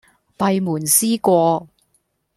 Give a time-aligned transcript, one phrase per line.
[0.39, 1.67] 閉門思過